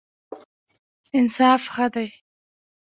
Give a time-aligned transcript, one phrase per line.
[1.17, 2.07] انصاف ښه دی.